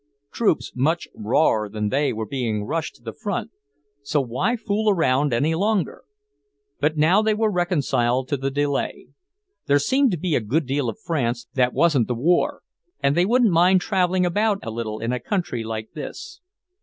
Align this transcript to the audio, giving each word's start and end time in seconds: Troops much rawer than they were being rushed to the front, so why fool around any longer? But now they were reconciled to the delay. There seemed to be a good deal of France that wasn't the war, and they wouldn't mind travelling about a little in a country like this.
Troops 0.31 0.71
much 0.75 1.07
rawer 1.13 1.69
than 1.69 1.89
they 1.89 2.11
were 2.11 2.25
being 2.25 2.63
rushed 2.63 2.95
to 2.95 3.03
the 3.03 3.13
front, 3.13 3.51
so 4.01 4.19
why 4.19 4.55
fool 4.55 4.89
around 4.89 5.31
any 5.31 5.53
longer? 5.53 6.05
But 6.79 6.97
now 6.97 7.21
they 7.21 7.35
were 7.35 7.51
reconciled 7.51 8.27
to 8.29 8.37
the 8.37 8.49
delay. 8.49 9.09
There 9.67 9.77
seemed 9.77 10.09
to 10.09 10.17
be 10.17 10.33
a 10.33 10.41
good 10.41 10.65
deal 10.65 10.89
of 10.89 10.97
France 10.99 11.47
that 11.53 11.71
wasn't 11.71 12.07
the 12.07 12.15
war, 12.15 12.63
and 13.03 13.15
they 13.15 13.27
wouldn't 13.27 13.51
mind 13.53 13.81
travelling 13.81 14.25
about 14.25 14.57
a 14.63 14.71
little 14.71 14.97
in 14.99 15.13
a 15.13 15.19
country 15.19 15.63
like 15.63 15.91
this. 15.93 16.41